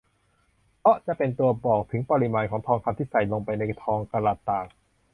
[0.79, 4.65] เพราะจะเป็นตัวบอกถึงปริมาณของทองคำที่ใส่ลงไปในทองกะรัตต่าง